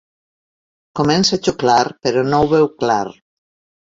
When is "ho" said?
2.45-2.49